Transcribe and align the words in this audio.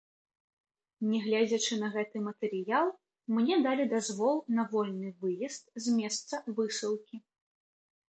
Нягледзячы 1.09 1.73
на 1.81 1.89
гэты 1.95 2.21
матэрыял, 2.27 2.87
мне 3.39 3.57
далі 3.65 3.85
дазвол 3.91 4.41
на 4.61 4.65
вольны 4.71 5.11
выезд 5.27 5.63
з 5.85 5.95
месца 5.99 6.41
высылкі. 6.61 7.15